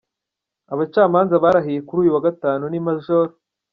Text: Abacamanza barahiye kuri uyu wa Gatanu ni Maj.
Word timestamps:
Abacamanza 0.73 1.35
barahiye 1.43 1.79
kuri 1.87 1.97
uyu 2.01 2.15
wa 2.15 2.23
Gatanu 2.27 2.63
ni 2.67 2.79
Maj. 2.85 3.05